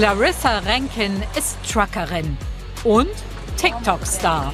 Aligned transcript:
Clarissa 0.00 0.60
Rankin 0.60 1.22
ist 1.36 1.58
Truckerin 1.70 2.38
und 2.84 3.10
TikTok-Star. 3.58 4.50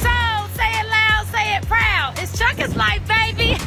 So, 0.00 0.08
say 0.56 0.70
it 0.70 0.86
loud, 0.88 1.26
say 1.30 1.58
it 1.58 1.68
proud. 1.68 2.14
It's 2.16 2.32
Chucker's 2.38 2.74
life, 2.74 3.02
baby. 3.06 3.58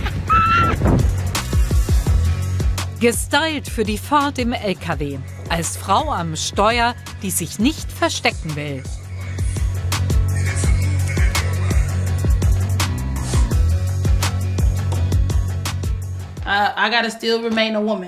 Gestylt 3.00 3.70
für 3.70 3.84
die 3.84 4.00
Fahrt 4.00 4.40
im 4.40 4.54
LKW. 4.54 5.20
Als 5.50 5.78
Frau 5.78 6.12
am 6.12 6.36
Steuer, 6.36 6.96
die 7.22 7.30
sich 7.30 7.60
nicht 7.60 7.92
verstecken 7.92 8.56
will. 8.56 8.82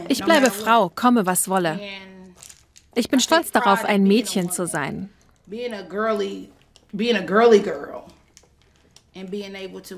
Ich 0.07 0.23
bleibe 0.23 0.51
Frau, 0.51 0.89
komme 0.89 1.25
was 1.25 1.47
wolle. 1.47 1.79
Ich 2.95 3.09
bin 3.09 3.19
stolz 3.19 3.51
darauf, 3.51 3.85
ein 3.85 4.03
Mädchen 4.03 4.51
zu 4.51 4.67
sein. 4.67 5.09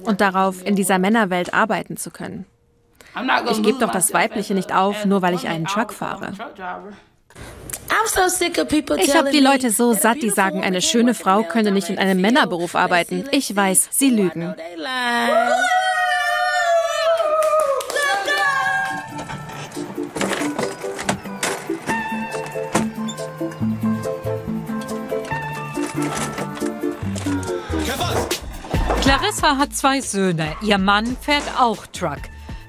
Und 0.03 0.21
darauf, 0.21 0.65
in 0.65 0.75
dieser 0.75 0.99
Männerwelt 0.99 1.53
arbeiten 1.53 1.97
zu 1.97 2.11
können. 2.11 2.45
Ich 3.49 3.63
gebe 3.63 3.79
doch 3.79 3.91
das 3.91 4.13
Weibliche 4.13 4.53
nicht 4.53 4.73
auf, 4.73 5.05
nur 5.05 5.21
weil 5.21 5.35
ich 5.35 5.47
einen 5.47 5.65
Truck 5.65 5.93
fahre. 5.93 6.33
Ich 8.99 9.15
habe 9.15 9.31
die 9.31 9.39
Leute 9.39 9.71
so 9.71 9.93
satt, 9.93 10.21
die 10.21 10.29
sagen, 10.29 10.63
eine 10.63 10.81
schöne 10.81 11.13
Frau 11.13 11.43
könne 11.43 11.71
nicht 11.71 11.89
in 11.89 11.97
einem 11.97 12.19
Männerberuf 12.19 12.75
arbeiten. 12.75 13.25
Ich 13.31 13.55
weiß, 13.55 13.89
sie 13.91 14.09
lügen. 14.09 14.53
Clarissa 29.17 29.57
hat 29.57 29.73
zwei 29.73 30.01
Söhne. 30.01 30.57
Ihr 30.61 30.77
Mann 30.77 31.15
fährt 31.21 31.49
auch 31.57 31.85
Truck. 31.87 32.19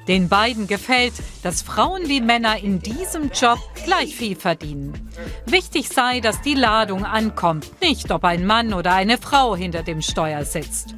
Den 0.07 0.29
beiden 0.29 0.69
gefällt, 0.69 1.15
dass 1.43 1.61
Frauen 1.61 2.09
wie 2.09 2.21
Männer 2.21 2.63
in 2.63 2.79
diesem 2.79 3.33
Job 3.35 3.59
gleich 3.85 4.15
viel 4.15 4.37
verdienen. 4.37 5.11
Wichtig 5.47 5.89
sei, 5.89 6.21
dass 6.21 6.41
die 6.43 6.55
Ladung 6.55 7.05
ankommt, 7.05 7.69
nicht 7.81 8.13
ob 8.13 8.25
ein 8.25 8.47
Mann 8.47 8.75
oder 8.75 8.95
eine 8.95 9.19
Frau 9.19 9.57
hinter 9.57 9.83
dem 9.83 10.03
Steuer 10.03 10.45
sitzt. 10.45 10.95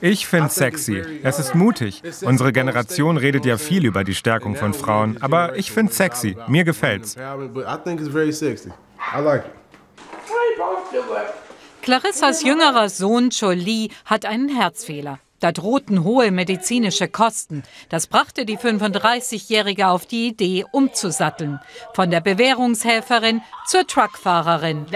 Ich 0.00 0.28
finde 0.28 0.48
sexy. 0.48 1.02
Es 1.24 1.40
ist 1.40 1.56
mutig. 1.56 2.02
Unsere 2.22 2.52
Generation 2.52 3.16
redet 3.16 3.44
ja 3.44 3.58
viel 3.58 3.86
über 3.86 4.04
die 4.04 4.14
Stärkung 4.14 4.54
von 4.54 4.72
Frauen, 4.72 5.20
aber 5.20 5.56
ich 5.56 5.72
finde 5.72 5.92
sexy. 5.92 6.36
Mir 6.46 6.62
gefällt's. 6.62 7.16
Clarissas 11.88 12.42
jüngerer 12.42 12.90
Sohn 12.90 13.30
Jolie 13.30 13.88
hat 14.04 14.26
einen 14.26 14.50
Herzfehler. 14.50 15.20
Da 15.40 15.52
drohten 15.52 16.04
hohe 16.04 16.30
medizinische 16.30 17.08
Kosten. 17.08 17.62
Das 17.88 18.06
brachte 18.06 18.44
die 18.44 18.58
35-Jährige 18.58 19.88
auf 19.88 20.06
die 20.06 20.28
Idee, 20.28 20.64
umzusatteln. 20.72 21.60
Von 21.94 22.10
der 22.10 22.20
Bewährungshelferin 22.20 23.42
zur 23.66 23.86
Truckfahrerin. 23.86 24.86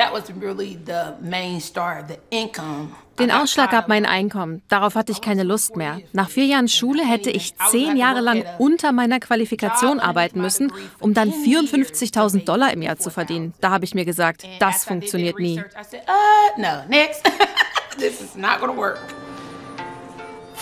Den 3.19 3.31
Ausschlag 3.31 3.71
gab 3.71 3.89
mein 3.89 4.07
Einkommen. 4.07 4.63
Darauf 4.69 4.95
hatte 4.95 5.13
ich 5.13 5.21
keine 5.21 5.43
Lust 5.43 5.77
mehr. 5.77 6.01
Nach 6.13 6.31
vier 6.31 6.47
Jahren 6.47 6.69
Schule 6.69 7.05
hätte 7.05 7.31
ich 7.31 7.55
zehn 7.71 7.97
Jahre 7.97 8.21
lang 8.21 8.45
unter 8.59 8.91
meiner 8.91 9.21
Qualifikation 9.21 10.01
arbeiten 10.01 10.41
müssen, 10.41 10.73
um 10.99 11.13
dann 11.15 11.31
54.000 11.31 12.45
Dollar 12.45 12.73
im 12.73 12.83
Jahr 12.83 12.97
zu 12.99 13.11
verdienen. 13.11 13.55
Da 13.61 13.71
habe 13.71 13.85
ich 13.85 13.95
mir 13.95 14.05
gesagt, 14.05 14.45
das 14.59 14.85
funktioniert 14.85 15.39
nie. 15.39 15.63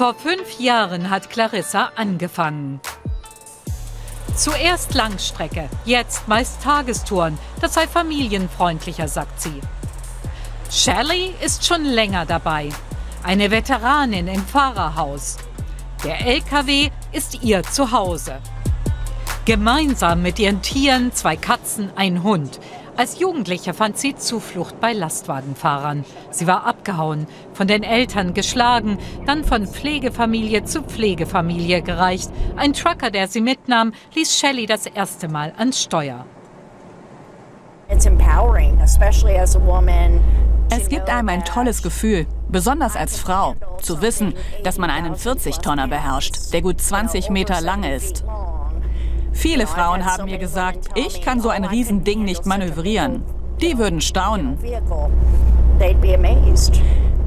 Vor 0.00 0.14
fünf 0.14 0.58
Jahren 0.58 1.10
hat 1.10 1.28
Clarissa 1.28 1.92
angefangen. 1.94 2.80
Zuerst 4.34 4.94
Langstrecke, 4.94 5.68
jetzt 5.84 6.26
meist 6.26 6.62
Tagestouren. 6.62 7.36
Das 7.60 7.74
sei 7.74 7.86
familienfreundlicher, 7.86 9.08
sagt 9.08 9.42
sie. 9.42 9.60
Shelley 10.70 11.34
ist 11.44 11.66
schon 11.66 11.84
länger 11.84 12.24
dabei. 12.24 12.70
Eine 13.24 13.50
Veteranin 13.50 14.26
im 14.26 14.42
Fahrerhaus. 14.42 15.36
Der 16.02 16.26
LKW 16.26 16.88
ist 17.12 17.42
ihr 17.42 17.62
Zuhause. 17.62 18.38
Gemeinsam 19.44 20.22
mit 20.22 20.38
ihren 20.38 20.62
Tieren, 20.62 21.12
zwei 21.12 21.36
Katzen, 21.36 21.92
ein 21.94 22.22
Hund. 22.22 22.58
Als 23.00 23.18
Jugendliche 23.18 23.72
fand 23.72 23.96
sie 23.96 24.14
Zuflucht 24.14 24.78
bei 24.78 24.92
Lastwagenfahrern. 24.92 26.04
Sie 26.30 26.46
war 26.46 26.66
abgehauen, 26.66 27.26
von 27.54 27.66
den 27.66 27.82
Eltern 27.82 28.34
geschlagen, 28.34 28.98
dann 29.24 29.42
von 29.42 29.66
Pflegefamilie 29.66 30.64
zu 30.64 30.82
Pflegefamilie 30.82 31.80
gereicht. 31.80 32.30
Ein 32.56 32.74
Trucker, 32.74 33.10
der 33.10 33.26
sie 33.26 33.40
mitnahm, 33.40 33.94
ließ 34.14 34.38
Shelley 34.38 34.66
das 34.66 34.84
erste 34.84 35.28
Mal 35.28 35.54
ans 35.56 35.82
Steuer. 35.82 36.26
Es 40.68 40.88
gibt 40.90 41.08
einem 41.08 41.28
ein 41.30 41.44
tolles 41.46 41.82
Gefühl, 41.82 42.26
besonders 42.50 42.96
als 42.96 43.18
Frau, 43.18 43.54
zu 43.80 44.02
wissen, 44.02 44.34
dass 44.62 44.76
man 44.76 44.90
einen 44.90 45.14
40-Tonner 45.14 45.88
beherrscht, 45.88 46.52
der 46.52 46.60
gut 46.60 46.82
20 46.82 47.30
Meter 47.30 47.62
lang 47.62 47.82
ist. 47.82 48.24
Viele 49.32 49.66
Frauen 49.66 50.04
haben 50.04 50.24
mir 50.24 50.38
gesagt, 50.38 50.88
ich 50.94 51.22
kann 51.22 51.40
so 51.40 51.48
ein 51.48 51.64
Riesending 51.64 52.24
nicht 52.24 52.46
manövrieren. 52.46 53.22
Die 53.60 53.78
würden 53.78 54.00
staunen. 54.00 54.58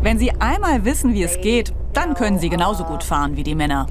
Wenn 0.01 0.19
sie 0.19 0.31
einmal 0.39 0.85
wissen, 0.85 1.13
wie 1.13 1.23
es 1.23 1.39
geht, 1.39 1.73
dann 1.93 2.15
können 2.15 2.39
sie 2.39 2.49
genauso 2.49 2.83
gut 2.83 3.03
fahren 3.03 3.37
wie 3.37 3.43
die 3.43 3.55
Männer. 3.55 3.87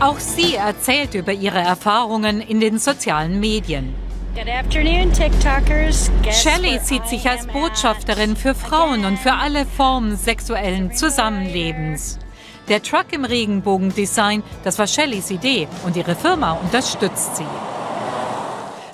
Auch 0.00 0.18
sie 0.18 0.56
erzählt 0.56 1.14
über 1.14 1.32
ihre 1.32 1.58
Erfahrungen 1.58 2.40
in 2.40 2.60
den 2.60 2.78
sozialen 2.78 3.40
Medien. 3.40 3.94
Shelley 6.30 6.78
sieht 6.80 7.06
sich 7.06 7.26
als 7.26 7.46
Botschafterin 7.46 8.36
für 8.36 8.54
Frauen 8.54 9.06
und 9.06 9.18
für 9.18 9.32
alle 9.32 9.64
Formen 9.64 10.14
sexuellen 10.14 10.92
Zusammenlebens. 10.92 12.18
Der 12.68 12.82
Truck 12.82 13.14
im 13.14 13.24
Regenbogendesign, 13.24 14.42
das 14.62 14.78
war 14.78 14.86
Shelleys 14.86 15.30
Idee 15.30 15.68
und 15.86 15.96
ihre 15.96 16.14
Firma 16.14 16.52
unterstützt 16.52 17.36
sie. 17.36 17.46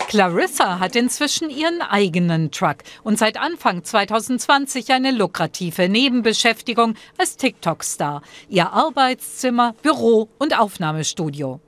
Clarissa 0.06 0.78
hat 0.78 0.94
inzwischen 0.94 1.50
ihren 1.50 1.82
eigenen 1.82 2.52
Truck 2.52 2.76
und 3.02 3.18
seit 3.18 3.36
Anfang 3.36 3.82
2020 3.82 4.92
eine 4.92 5.10
lukrative 5.10 5.88
Nebenbeschäftigung 5.88 6.94
als 7.18 7.36
TikTok-Star. 7.36 8.22
Ihr 8.48 8.72
Arbeitszimmer, 8.72 9.74
Büro 9.82 10.28
und 10.38 10.56
Aufnahmestudio. 10.56 11.58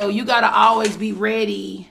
So 0.00 0.10
you 0.10 0.24
gotta 0.24 0.50
always 0.52 0.96
be 0.96 1.12
ready 1.12 1.86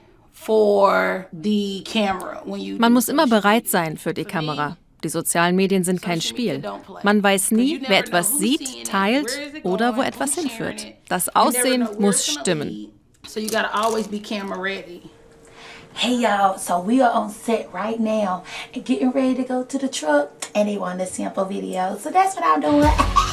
man 2.78 2.92
muss 2.92 3.08
immer 3.08 3.26
bereit 3.26 3.68
sein 3.68 3.96
für 3.96 4.14
die 4.14 4.24
Kamera. 4.24 4.76
Die 5.02 5.08
sozialen 5.10 5.54
Medien 5.54 5.84
sind 5.84 6.00
kein 6.00 6.20
Spiel. 6.20 6.62
Man 7.02 7.22
weiß 7.22 7.50
nie, 7.50 7.82
wer 7.86 7.98
etwas 7.98 8.38
sieht, 8.38 8.86
teilt 8.90 9.38
oder 9.62 9.96
wo 9.96 10.02
etwas 10.02 10.34
hinführt. 10.34 10.86
Das 11.08 11.34
Aussehen 11.34 11.86
muss 11.98 12.26
stimmen. 12.26 12.88
Hey 15.96 16.16
y'all, 16.16 16.58
so 16.58 16.80
we 16.80 17.00
are 17.00 17.14
on 17.14 17.30
set 17.30 17.72
right 17.72 18.00
now 18.00 18.42
and 18.74 18.84
getting 18.84 19.12
ready 19.12 19.32
to 19.36 19.44
go 19.44 19.62
to 19.62 19.78
the 19.78 19.88
truck 19.88 20.28
and 20.52 20.68
they 20.68 20.76
want 20.76 21.00
a 21.00 21.06
sample 21.06 21.44
video. 21.44 21.96
So 21.96 22.10
that's 22.10 22.34
what 22.34 22.44
I'm 22.44 22.60
doing. 22.60 22.90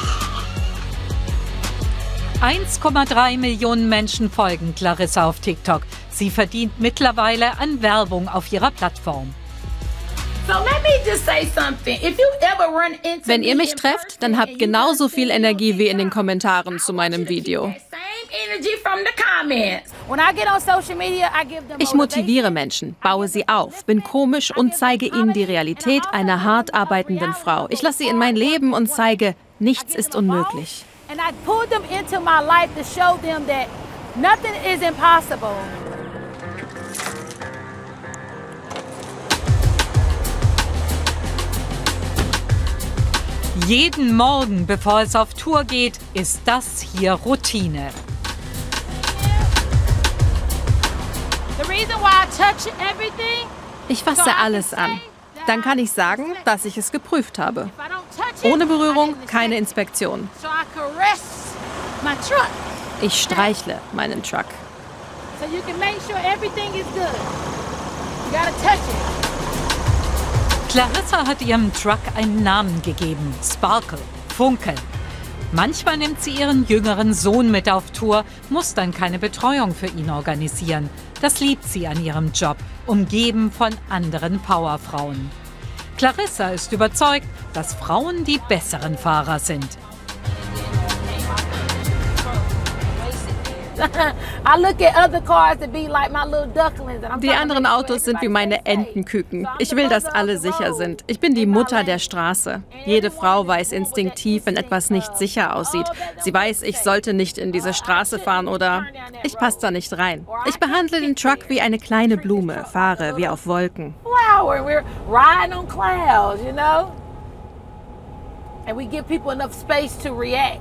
1,3 2.42 3.38
Millionen 3.38 3.88
Menschen 3.88 4.32
folgen 4.32 4.74
Clarissa 4.74 5.30
auf 5.30 5.40
TikTok. 5.42 5.84
Sie 6.10 6.32
verdient 6.32 6.80
mittlerweile 6.80 7.60
an 7.60 7.84
Werbung 7.84 8.28
auf 8.28 8.52
ihrer 8.52 8.72
Plattform. 8.72 9.32
Wenn 13.26 13.44
ihr 13.44 13.56
mich 13.56 13.76
trefft, 13.76 14.24
dann 14.24 14.40
habt 14.40 14.58
genauso 14.58 15.08
viel 15.08 15.30
Energie 15.30 15.78
wie 15.78 15.88
in 15.88 16.00
den 16.00 16.10
Kommentaren 16.10 16.80
zu 16.80 16.94
meinem 16.94 17.30
Video. 17.30 17.76
Ich 21.78 21.94
motiviere 21.94 22.50
Menschen, 22.50 22.96
baue 23.04 23.28
sie 23.28 23.48
auf, 23.48 23.86
bin 23.86 24.02
komisch 24.02 24.50
und 24.58 24.76
zeige 24.76 25.06
ihnen 25.06 25.34
die 25.34 25.44
Realität 25.44 26.02
einer 26.12 26.44
hart 26.44 26.74
arbeitenden 26.74 27.34
Frau. 27.34 27.68
Ich 27.70 27.84
lasse 27.84 28.00
sie 28.00 28.08
in 28.08 28.18
mein 28.18 28.36
Leben 28.36 28.74
und 28.74 28.88
zeige, 28.88 29.36
nichts 29.60 29.94
ist 29.94 30.16
unmöglich. 30.16 30.86
And 31.12 31.20
I 31.20 31.34
pulled 31.44 31.70
them 31.70 31.84
into 31.92 32.22
my 32.22 32.40
life 32.40 32.74
to 32.78 32.86
show 32.86 33.18
them 33.22 33.46
that 33.48 33.68
nothing 34.16 34.54
is 34.64 34.82
impossible. 34.82 35.58
Jeden 43.68 44.16
Morgen, 44.16 44.66
bevor 44.66 45.02
es 45.02 45.14
auf 45.14 45.34
Tour 45.34 45.66
geht, 45.66 46.00
ist 46.14 46.40
das 46.46 46.80
hier 46.80 47.16
Routine. 47.16 47.90
Ich 53.90 54.02
fasse 54.02 54.34
alles 54.38 54.74
an. 54.74 55.02
Dann 55.46 55.62
kann 55.62 55.78
ich 55.78 55.92
sagen, 55.92 56.36
dass 56.46 56.64
ich 56.64 56.78
es 56.78 56.92
geprüft 56.92 57.38
habe. 57.38 57.70
Ohne 58.44 58.66
Berührung 58.66 59.16
keine 59.28 59.58
Inspektion. 59.58 60.30
Ich 63.02 63.22
streichle 63.22 63.80
meinen 63.94 64.22
Truck. 64.24 64.46
Clarissa 70.70 71.28
hat 71.28 71.42
ihrem 71.42 71.74
Truck 71.74 72.00
einen 72.16 72.44
Namen 72.44 72.82
gegeben, 72.82 73.34
Sparkle, 73.44 73.98
Funkel. 74.36 74.76
Manchmal 75.52 75.98
nimmt 75.98 76.24
sie 76.24 76.32
ihren 76.32 76.66
jüngeren 76.66 77.14
Sohn 77.14 77.52
mit 77.52 77.70
auf 77.70 77.92
Tour, 77.92 78.24
muss 78.50 78.74
dann 78.74 78.94
keine 78.94 79.20
Betreuung 79.20 79.76
für 79.76 79.88
ihn 79.88 80.10
organisieren. 80.10 80.90
Das 81.20 81.42
liebt 81.42 81.66
sie 81.66 81.88
an 81.88 82.02
ihrem 82.02 82.32
Job, 82.32 82.56
umgeben 82.86 83.52
von 83.52 83.76
anderen 83.90 84.40
Powerfrauen. 84.40 85.30
Clarissa 85.98 86.50
ist 86.50 86.72
überzeugt, 86.72 87.28
dass 87.54 87.74
Frauen 87.74 88.24
die 88.24 88.40
besseren 88.48 88.98
Fahrer 88.98 89.40
sind. 89.40 89.68
Die 97.22 97.32
anderen 97.32 97.66
Autos 97.66 98.06
sind 98.06 98.22
wie 98.22 98.28
meine 98.28 98.66
Entenküken. 98.66 99.48
Ich 99.60 99.76
will, 99.76 99.90
dass 99.90 100.06
alle 100.06 100.38
sicher 100.38 100.74
sind. 100.74 101.04
Ich 101.08 101.20
bin 101.20 101.36
die 101.36 101.46
Mutter 101.46 101.84
der 101.84 102.00
Straße. 102.00 102.64
Jede 102.86 103.12
Frau 103.12 103.48
weiß 103.48 103.72
instinktiv, 103.72 104.46
wenn 104.46 104.58
etwas 104.58 104.90
nicht 104.90 105.18
sicher 105.18 105.56
aussieht. 105.56 105.88
Sie 106.20 106.34
weiß, 106.34 106.64
ich 106.64 106.80
sollte 106.80 107.14
nicht 107.14 107.38
in 107.38 107.52
diese 107.52 107.74
Straße 107.74 108.20
fahren 108.20 108.48
oder 108.48 108.86
ich 109.24 109.38
passe 109.38 109.60
da 109.62 109.72
nicht 109.72 109.98
rein. 109.98 110.28
Ich 110.48 110.60
behandle 110.60 111.02
den 111.02 111.16
Truck 111.16 111.50
wie 111.50 111.62
eine 111.62 111.78
kleine 111.78 112.18
Blume, 112.18 112.66
fahre 112.72 113.18
wie 113.18 113.28
auf 113.28 113.48
Wolken. 113.48 113.94
We're 114.42 114.84
riding 115.08 115.54
on 115.54 115.68
clouds, 115.68 116.42
you 116.44 116.52
know? 116.52 116.92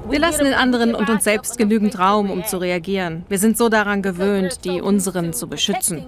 Wir 0.08 0.18
lassen 0.18 0.44
den 0.44 0.54
anderen 0.54 0.94
und 0.94 1.10
uns 1.10 1.24
selbst 1.24 1.58
genügend 1.58 1.98
Raum, 1.98 2.30
um 2.30 2.44
zu 2.44 2.58
reagieren. 2.58 3.24
Wir 3.28 3.38
sind 3.38 3.58
so 3.58 3.68
daran 3.68 4.02
gewöhnt, 4.02 4.64
die 4.64 4.80
unseren 4.80 5.32
zu 5.32 5.48
beschützen. 5.48 6.06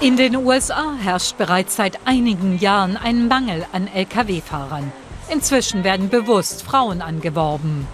In 0.00 0.16
den 0.16 0.36
USA 0.36 0.94
herrscht 1.00 1.38
bereits 1.38 1.76
seit 1.76 1.98
einigen 2.06 2.58
Jahren 2.58 2.96
ein 2.96 3.28
Mangel 3.28 3.64
an 3.72 3.86
Lkw-Fahrern. 3.86 4.90
Inzwischen 5.28 5.84
werden 5.84 6.08
bewusst 6.08 6.62
Frauen 6.62 7.02
angeworben. 7.02 7.86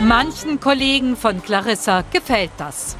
Manchen 0.00 0.60
Kollegen 0.60 1.16
von 1.16 1.42
Clarissa 1.42 2.04
gefällt 2.12 2.52
das. 2.58 2.96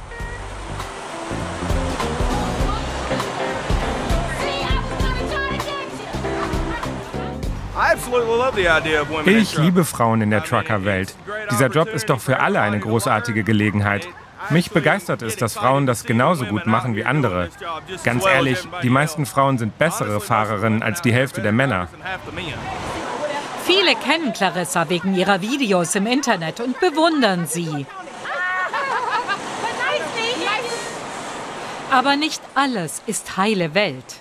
Ich 9.25 9.57
liebe 9.57 9.85
Frauen 9.85 10.21
in 10.21 10.29
der 10.29 10.43
Trucker-Welt. 10.43 11.15
Dieser 11.51 11.67
Job 11.67 11.87
ist 11.89 12.09
doch 12.09 12.19
für 12.19 12.39
alle 12.39 12.61
eine 12.61 12.79
großartige 12.79 13.43
Gelegenheit. 13.43 14.07
Mich 14.49 14.71
begeistert 14.71 15.21
es, 15.21 15.35
dass 15.35 15.53
Frauen 15.53 15.85
das 15.85 16.03
genauso 16.03 16.45
gut 16.45 16.65
machen 16.65 16.95
wie 16.95 17.05
andere. 17.05 17.49
Ganz 18.03 18.25
ehrlich, 18.25 18.59
die 18.83 18.89
meisten 18.89 19.25
Frauen 19.25 19.57
sind 19.57 19.77
bessere 19.77 20.19
Fahrerinnen 20.19 20.81
als 20.81 21.01
die 21.01 21.13
Hälfte 21.13 21.41
der 21.41 21.51
Männer. 21.51 21.87
Viele 23.65 23.95
kennen 23.95 24.33
Clarissa 24.33 24.89
wegen 24.89 25.13
ihrer 25.13 25.41
Videos 25.41 25.93
im 25.95 26.07
Internet 26.07 26.59
und 26.59 26.79
bewundern 26.79 27.45
sie. 27.45 27.85
Aber 31.91 32.15
nicht 32.15 32.41
alles 32.55 33.01
ist 33.05 33.37
heile 33.37 33.73
Welt. 33.75 34.15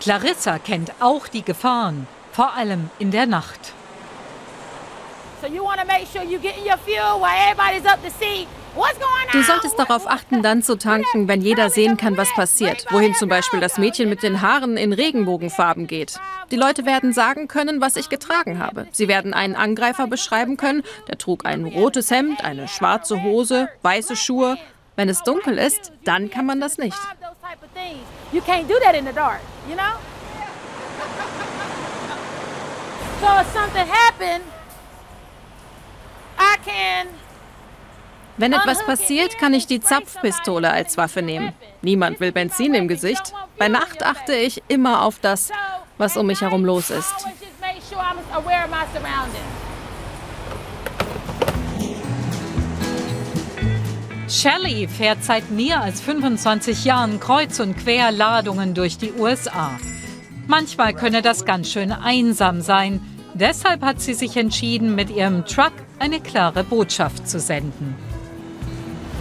Clarissa 0.00 0.58
kennt 0.58 0.92
auch 0.98 1.28
die 1.28 1.44
Gefahren 1.44 2.06
vor 2.32 2.54
allem 2.54 2.90
in 2.98 3.10
der 3.10 3.26
Nacht. 3.26 3.74
Du 9.32 9.42
solltest 9.42 9.78
darauf 9.78 10.06
achten, 10.06 10.42
dann 10.42 10.62
zu 10.62 10.76
tanken, 10.76 11.28
wenn 11.28 11.40
jeder 11.40 11.70
sehen 11.70 11.96
kann, 11.96 12.16
was 12.16 12.32
passiert. 12.34 12.86
Wohin 12.90 13.14
zum 13.14 13.28
Beispiel 13.28 13.58
das 13.60 13.78
Mädchen 13.78 14.08
mit 14.08 14.22
den 14.22 14.42
Haaren 14.42 14.76
in 14.76 14.92
Regenbogenfarben 14.92 15.86
geht. 15.86 16.20
Die 16.50 16.56
Leute 16.56 16.84
werden 16.84 17.12
sagen 17.12 17.48
können, 17.48 17.80
was 17.80 17.96
ich 17.96 18.08
getragen 18.08 18.58
habe. 18.58 18.86
Sie 18.92 19.08
werden 19.08 19.34
einen 19.34 19.56
Angreifer 19.56 20.06
beschreiben 20.06 20.56
können, 20.56 20.82
der 21.08 21.18
trug 21.18 21.46
ein 21.46 21.64
rotes 21.64 22.10
Hemd, 22.10 22.44
eine 22.44 22.68
schwarze 22.68 23.22
Hose, 23.22 23.68
weiße 23.82 24.16
Schuhe. 24.16 24.56
Wenn 24.96 25.08
es 25.08 25.22
dunkel 25.22 25.58
ist, 25.58 25.92
dann 26.04 26.30
kann 26.30 26.46
man 26.46 26.60
das 26.60 26.76
nicht. 26.78 26.98
You 28.32 28.40
can't 28.42 28.68
do 28.68 28.74
that 28.84 28.94
in 28.94 29.06
the 29.06 29.12
dark, 29.12 29.40
you 29.68 29.74
know? 29.74 29.98
So 33.20 33.40
if 33.40 33.52
something 33.52 33.86
happened, 33.86 34.44
I 36.38 36.56
can 36.64 37.08
wenn 38.40 38.54
etwas 38.54 38.82
passiert, 38.86 39.36
kann 39.36 39.52
ich 39.52 39.66
die 39.66 39.80
Zapfpistole 39.80 40.70
als 40.70 40.96
Waffe 40.96 41.20
nehmen. 41.20 41.52
Niemand 41.82 42.20
will 42.20 42.32
Benzin 42.32 42.72
im 42.72 42.88
Gesicht. 42.88 43.34
Bei 43.58 43.68
Nacht 43.68 44.02
achte 44.02 44.32
ich 44.34 44.62
immer 44.68 45.02
auf 45.02 45.18
das, 45.20 45.50
was 45.98 46.16
um 46.16 46.26
mich 46.26 46.40
herum 46.40 46.64
los 46.64 46.88
ist. 46.88 47.14
Shelley 54.26 54.88
fährt 54.88 55.22
seit 55.22 55.50
mehr 55.50 55.82
als 55.82 56.00
25 56.00 56.86
Jahren 56.86 57.20
kreuz 57.20 57.60
und 57.60 57.76
quer 57.76 58.10
Ladungen 58.10 58.72
durch 58.72 58.96
die 58.96 59.12
USA. 59.12 59.78
Manchmal 60.46 60.94
könne 60.94 61.20
das 61.20 61.44
ganz 61.44 61.70
schön 61.70 61.92
einsam 61.92 62.62
sein. 62.62 63.00
Deshalb 63.34 63.82
hat 63.82 64.00
sie 64.00 64.14
sich 64.14 64.36
entschieden, 64.36 64.94
mit 64.94 65.10
ihrem 65.10 65.44
Truck 65.44 65.72
eine 65.98 66.20
klare 66.20 66.64
Botschaft 66.64 67.28
zu 67.28 67.38
senden. 67.38 67.94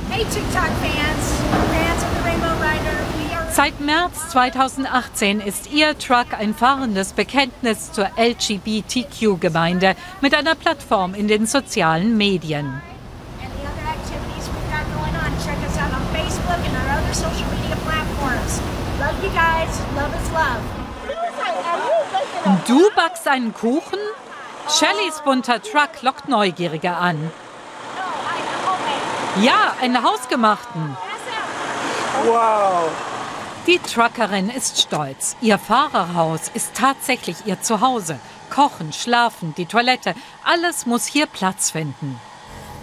Hey 0.09 0.23
TikTok-Fans, 0.23 1.25
Fans 1.71 2.03
of 2.03 2.09
the 2.17 2.29
Rainbow 2.29 2.47
Rider. 2.59 3.51
Seit 3.51 3.79
März 3.79 4.29
2018 4.29 5.39
ist 5.39 5.71
ihr 5.71 5.97
Truck 5.97 6.33
ein 6.37 6.53
fahrendes 6.53 7.13
Bekenntnis 7.13 7.91
zur 7.91 8.09
LGBTQ-Gemeinde 8.17 9.95
mit 10.21 10.33
einer 10.33 10.55
Plattform 10.55 11.13
in 11.13 11.27
den 11.27 11.45
sozialen 11.45 12.17
Medien. 12.17 12.81
Love 18.99 19.23
you 19.23 19.29
guys. 19.29 19.79
Love 19.95 20.13
is 20.13 20.29
love. 20.31 20.88
Du 22.67 22.89
backst 22.95 23.27
einen 23.27 23.53
Kuchen? 23.53 23.99
Shellys 24.69 25.21
bunter 25.23 25.61
Truck 25.61 26.01
lockt 26.01 26.27
Neugierige 26.27 26.91
an. 26.91 27.31
Ja, 29.41 29.75
einen 29.81 30.01
hausgemachten. 30.03 30.97
Wow. 32.25 32.89
Die 33.67 33.79
Truckerin 33.79 34.49
ist 34.49 34.81
stolz. 34.81 35.35
Ihr 35.41 35.59
Fahrerhaus 35.59 36.49
ist 36.53 36.73
tatsächlich 36.73 37.45
ihr 37.45 37.61
Zuhause. 37.61 38.19
Kochen, 38.49 38.93
schlafen, 38.93 39.53
die 39.55 39.67
Toilette, 39.67 40.15
alles 40.43 40.85
muss 40.85 41.05
hier 41.05 41.27
Platz 41.27 41.69
finden. 41.69 42.19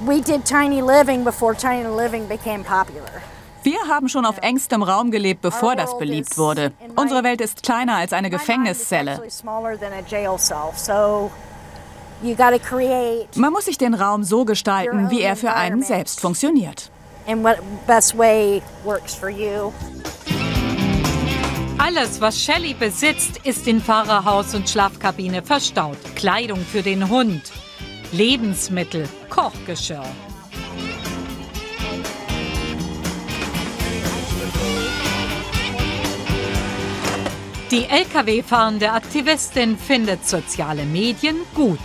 We 0.00 0.20
did 0.20 0.44
tiny 0.44 0.80
living 0.80 1.25
before 1.25 1.56
tiny 1.56 1.88
living 1.88 2.28
became 2.28 2.62
popular. 2.62 3.23
Wir 3.66 3.88
haben 3.88 4.08
schon 4.08 4.25
auf 4.25 4.38
engstem 4.42 4.85
Raum 4.85 5.11
gelebt, 5.11 5.42
bevor 5.42 5.75
das 5.75 5.99
beliebt 5.99 6.38
wurde. 6.38 6.70
Unsere 6.94 7.25
Welt 7.25 7.40
ist 7.40 7.64
kleiner 7.64 7.96
als 7.96 8.12
eine 8.12 8.30
Gefängniszelle. 8.30 9.20
Man 13.35 13.52
muss 13.52 13.64
sich 13.64 13.76
den 13.76 13.94
Raum 13.94 14.23
so 14.23 14.44
gestalten, 14.44 15.11
wie 15.11 15.20
er 15.20 15.35
für 15.35 15.52
einen 15.52 15.82
selbst 15.82 16.20
funktioniert. 16.20 16.92
Alles, 21.78 22.20
was 22.20 22.40
Shelley 22.40 22.75
besitzt, 22.75 23.40
ist 23.42 23.66
in 23.66 23.80
Fahrerhaus 23.80 24.54
und 24.54 24.70
Schlafkabine 24.70 25.42
verstaut. 25.42 25.99
Kleidung 26.14 26.61
für 26.61 26.82
den 26.82 27.08
Hund, 27.08 27.42
Lebensmittel, 28.12 29.08
Kochgeschirr. 29.28 30.06
Die 37.73 37.85
Lkw-fahrende 37.85 38.92
Aktivistin 38.92 39.76
findet 39.76 40.25
soziale 40.28 40.85
Medien 40.85 41.35
gut. 41.52 41.80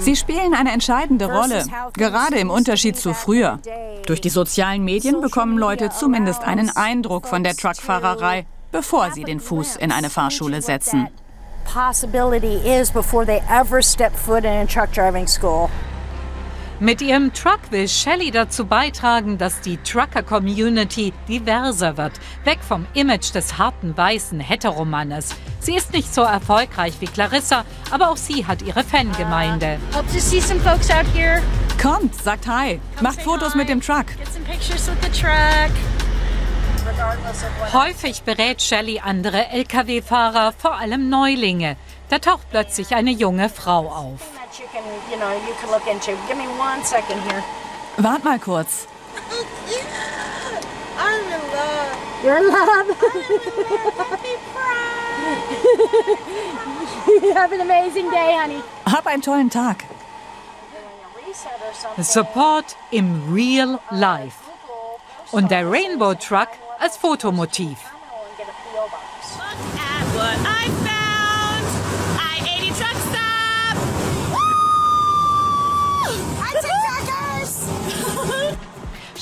Sie 0.00 0.16
spielen 0.16 0.54
eine 0.54 0.72
entscheidende 0.72 1.26
Rolle, 1.26 1.64
gerade 1.92 2.36
im 2.38 2.50
Unterschied 2.50 2.96
zu 2.96 3.14
früher. 3.14 3.60
Durch 4.06 4.20
die 4.20 4.28
sozialen 4.28 4.84
Medien 4.84 5.20
bekommen 5.20 5.56
Leute 5.56 5.90
zumindest 5.90 6.42
einen 6.42 6.70
Eindruck 6.70 7.28
von 7.28 7.44
der 7.44 7.54
Truckfahrerei, 7.54 8.46
bevor 8.72 9.12
sie 9.12 9.22
den 9.22 9.38
Fuß 9.38 9.76
in 9.76 9.92
eine 9.92 10.10
Fahrschule 10.10 10.62
setzen. 10.62 11.08
Mit 16.80 17.00
ihrem 17.00 17.32
Truck 17.32 17.60
will 17.70 17.86
Shelley 17.86 18.32
dazu 18.32 18.66
beitragen, 18.66 19.38
dass 19.38 19.60
die 19.60 19.76
Trucker-Community 19.76 21.12
diverser 21.28 21.96
wird, 21.96 22.14
weg 22.42 22.58
vom 22.66 22.84
Image 22.94 23.32
des 23.32 23.58
harten 23.58 23.96
weißen 23.96 24.40
Heteromannes. 24.40 25.36
Sie 25.60 25.76
ist 25.76 25.92
nicht 25.92 26.12
so 26.12 26.22
erfolgreich 26.22 26.94
wie 26.98 27.06
Clarissa, 27.06 27.64
aber 27.92 28.10
auch 28.10 28.16
sie 28.16 28.44
hat 28.46 28.60
ihre 28.62 28.82
Fangemeinde. 28.82 29.78
Kommt, 31.80 32.14
sagt 32.16 32.48
Hi, 32.48 32.80
macht 33.00 33.22
Fotos 33.22 33.54
mit 33.54 33.68
dem 33.68 33.80
Truck. 33.80 34.06
Häufig 37.72 38.22
berät 38.22 38.60
Shelley 38.60 38.98
andere 38.98 39.46
Lkw-Fahrer, 39.50 40.52
vor 40.58 40.76
allem 40.76 41.08
Neulinge. 41.08 41.76
Da 42.08 42.18
taucht 42.18 42.50
plötzlich 42.50 42.94
eine 42.94 43.12
junge 43.12 43.48
Frau 43.48 43.88
auf. 43.88 44.43
Wart 47.96 48.24
mal 48.24 48.38
kurz. 48.38 48.86
You're 52.24 52.38
in 52.38 52.48
love. 52.48 52.88
you 57.22 57.34
have 57.34 57.52
an 57.52 57.60
amazing 57.60 58.10
day, 58.10 58.32
honey. 58.32 58.62
Hab 58.86 59.06
einen 59.06 59.20
tollen 59.20 59.50
Tag. 59.50 59.84
Support 61.98 62.76
im 62.92 63.34
Real 63.34 63.78
Life. 63.90 64.38
Und 65.32 65.50
der 65.50 65.70
Rainbow 65.70 66.14
Truck 66.14 66.48
als 66.78 66.96
Fotomotiv. 66.96 67.78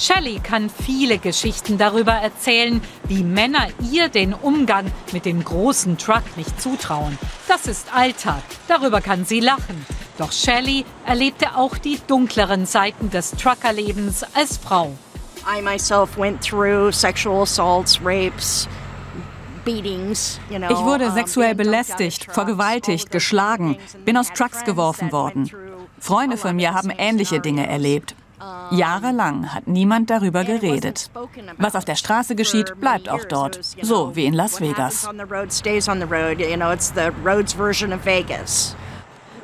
Shelley 0.03 0.41
kann 0.41 0.69
viele 0.69 1.19
Geschichten 1.19 1.79
darüber 1.79 2.11
erzählen, 2.11 2.81
wie 3.07 3.23
Männer 3.23 3.69
ihr 3.93 4.09
den 4.09 4.35
Umgang 4.35 4.91
mit 5.13 5.25
dem 5.25 5.45
großen 5.45 5.97
Truck 5.97 6.25
nicht 6.37 6.61
zutrauen. 6.61 7.17
Das 7.47 7.69
ist 7.69 7.87
Alltag, 7.95 8.43
darüber 8.67 9.01
kann 9.01 9.25
sie 9.25 9.39
lachen. 9.39 9.87
Doch 10.19 10.33
Shelley 10.33 10.85
erlebte 11.07 11.55
auch 11.55 11.79
die 11.79 12.01
dunkleren 12.05 12.67
Seiten 12.67 13.11
des 13.11 13.31
Truckerlebens 13.31 14.25
als 14.35 14.57
Frau. 14.57 14.93
I 15.47 15.63
myself 15.63 16.19
went 16.19 16.43
through 16.45 16.93
sexual 16.93 17.43
assaults, 17.43 18.01
rapes, 18.05 18.67
beatings, 19.65 20.41
you 20.51 20.59
know. 20.59 20.69
Ich 20.69 20.79
wurde 20.79 21.13
sexuell 21.13 21.55
belästigt, 21.55 22.27
vergewaltigt, 22.29 23.13
geschlagen, 23.13 23.79
bin 24.05 24.17
aus 24.17 24.33
Trucks 24.35 24.65
geworfen 24.65 25.13
worden. 25.13 25.49
Freunde 26.01 26.37
von 26.37 26.57
mir 26.57 26.75
haben 26.75 26.91
ähnliche 26.91 27.39
Dinge 27.39 27.69
erlebt. 27.69 28.17
Jahrelang 28.71 29.53
hat 29.53 29.67
niemand 29.67 30.11
darüber 30.11 30.45
geredet. 30.45 31.11
Was 31.59 31.77
auf 31.77 31.85
der 31.85 31.97
Straße 31.97 32.35
geschieht, 32.35 32.81
bleibt 32.81 33.09
auch 33.09 33.25
dort. 33.25 33.61
So 33.83 34.17
wie 34.17 34.25
in 34.25 34.35
Las 34.35 34.61
Vegas. 34.61 35.09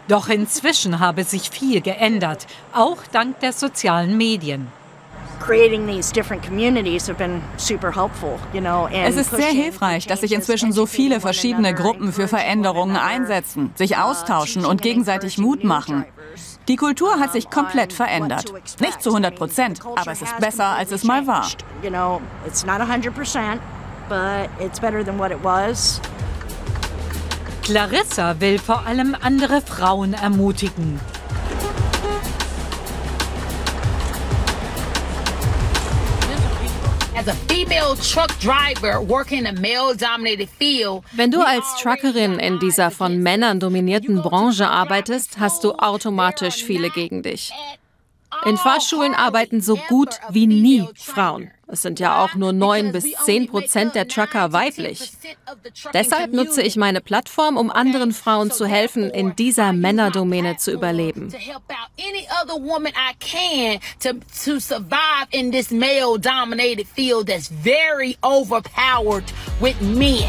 Doch 0.08 0.28
inzwischen 0.28 1.00
habe 1.00 1.24
sich 1.24 1.50
viel 1.50 1.80
geändert, 1.82 2.46
auch 2.72 2.98
dank 3.12 3.40
der 3.40 3.52
sozialen 3.52 4.16
Medien. 4.16 4.68
Creating 5.48 5.86
these 5.86 6.12
different 6.12 6.42
communities 6.42 7.08
have 7.08 7.16
been 7.16 7.40
super 7.56 7.90
helpful, 7.90 8.38
you 8.52 8.60
know. 8.60 8.84
and 8.84 9.08
Es 9.08 9.16
ist 9.16 9.30
sehr 9.30 9.46
pushing 9.46 9.62
hilfreich, 9.62 10.06
dass 10.06 10.20
sich 10.20 10.32
inzwischen 10.32 10.72
so 10.72 10.84
viele 10.84 11.20
verschiedene 11.20 11.72
Gruppen 11.72 12.12
für 12.12 12.28
Veränderungen 12.28 12.96
einsetzen, 12.96 13.70
sich 13.74 13.92
uh, 13.92 14.00
austauschen 14.02 14.66
und 14.66 14.82
gegenseitig 14.82 15.38
Mut 15.38 15.64
machen. 15.64 16.04
Die 16.68 16.76
Kultur 16.76 17.18
hat 17.18 17.32
sich 17.32 17.48
komplett 17.48 17.94
verändert. 17.94 18.52
Nicht 18.78 19.02
zu 19.02 19.08
100 19.08 19.36
Prozent, 19.36 19.80
aber 19.96 20.12
es 20.12 20.20
ist 20.20 20.36
besser, 20.36 20.66
als 20.66 20.92
es 20.92 21.04
mal 21.04 21.26
war. 21.26 21.40
changed. 21.44 21.64
You 21.82 21.88
know, 21.88 22.20
it's 22.46 22.66
not 22.66 22.80
100 22.80 23.14
percent, 23.14 23.62
but 24.10 24.50
it's 24.60 24.78
better 24.78 25.02
than 25.02 25.18
what 25.18 25.30
it 25.30 25.42
was. 25.42 25.98
Clarissa 27.62 28.38
will 28.38 28.58
vor 28.58 28.86
allem 28.86 29.16
andere 29.18 29.62
Frauen 29.62 30.12
ermutigen. 30.12 31.00
Wenn 41.12 41.30
du 41.30 41.40
als 41.40 41.64
Truckerin 41.82 42.38
in 42.38 42.58
dieser 42.58 42.90
von 42.90 43.22
Männern 43.22 43.60
dominierten 43.60 44.22
Branche 44.22 44.68
arbeitest, 44.68 45.38
hast 45.38 45.64
du 45.64 45.72
automatisch 45.72 46.64
viele 46.64 46.90
gegen 46.90 47.22
dich. 47.22 47.52
In 48.44 48.56
Fahrschulen 48.56 49.14
arbeiten 49.14 49.60
so 49.60 49.76
gut 49.88 50.20
wie 50.30 50.46
nie 50.46 50.86
Frauen. 50.94 51.50
Es 51.70 51.82
sind 51.82 52.00
ja 52.00 52.24
auch 52.24 52.34
nur 52.34 52.52
9 52.52 52.92
bis 52.92 53.04
10 53.24 53.48
Prozent 53.48 53.94
der 53.94 54.08
Trucker 54.08 54.52
weiblich. 54.52 55.12
Deshalb 55.92 56.32
nutze 56.32 56.62
ich 56.62 56.76
meine 56.76 57.02
Plattform, 57.02 57.58
um 57.58 57.70
anderen 57.70 58.12
Frauen 58.12 58.50
zu 58.50 58.64
helfen, 58.64 59.10
in 59.10 59.36
dieser 59.36 59.72
Männerdomäne 59.74 60.56
zu 60.56 60.70
überleben. 60.70 61.30
to 61.30 61.36
help 61.36 61.62
out 61.68 61.90
any 61.98 62.26
other 62.42 62.54
woman 62.54 62.92
I 62.94 63.12
can 63.20 63.80
to 64.00 64.14
to 64.44 64.58
survive 64.58 65.28
in 65.30 65.50
this 65.50 65.70
male-dominated 65.70 66.86
field 66.86 67.26
that's 67.26 67.48
very 67.48 68.16
overpowered 68.22 69.24
with 69.60 69.78
men. 69.80 70.24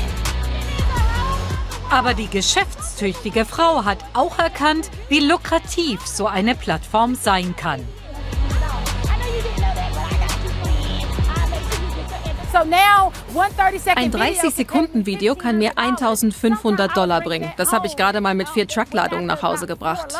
Aber 1.89 2.13
die 2.13 2.27
geschäftstüchtige 2.27 3.45
Frau 3.45 3.83
hat 3.85 3.99
auch 4.13 4.37
erkannt, 4.37 4.91
wie 5.07 5.21
lukrativ 5.21 6.05
so 6.05 6.27
eine 6.27 6.53
Plattform 6.53 7.15
sein 7.15 7.55
kann. 7.55 7.83
Ein 12.51 14.11
video 14.11 14.19
30-Sekunden-Video 14.19 15.35
kann 15.35 15.59
mir 15.59 15.77
1500 15.77 16.97
Dollar 16.97 17.21
bringen. 17.21 17.51
Das 17.57 17.71
habe 17.71 17.85
ich 17.85 17.95
gerade 17.95 18.21
mal 18.21 18.33
mit 18.33 18.49
vier 18.49 18.67
Truckladungen 18.67 19.27
nach 19.27 19.43
Hause 19.43 19.67
gebracht. 19.67 20.13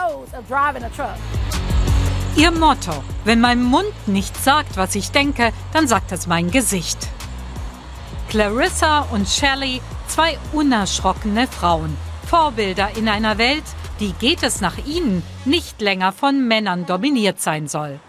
Ihr 2.36 2.52
Motto, 2.52 3.04
wenn 3.26 3.42
mein 3.42 3.64
Mund 3.64 4.08
nicht 4.08 4.38
sagt, 4.38 4.78
was 4.78 4.94
ich 4.94 5.10
denke, 5.10 5.52
dann 5.74 5.88
sagt 5.88 6.12
es 6.12 6.28
mein 6.28 6.52
Gesicht. 6.52 7.00
Clarissa 8.30 9.08
und 9.12 9.28
Shelley, 9.28 9.82
zwei 10.08 10.38
unerschrockene 10.54 11.48
Frauen. 11.48 11.98
Vorbilder 12.28 12.90
in 12.96 13.10
einer 13.10 13.40
Welt, 13.40 13.64
die 14.00 14.14
geht 14.14 14.44
es 14.44 14.62
nach 14.62 14.78
ihnen 14.86 15.24
nicht 15.46 15.82
länger 15.82 16.12
von 16.12 16.48
Männern 16.48 16.86
dominiert 16.86 17.42
sein 17.42 17.68
soll. 17.68 18.00